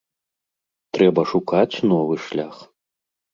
Трэба 0.97 1.21
шукаць 1.33 1.75
новы 1.93 2.15
шлях. 2.29 2.57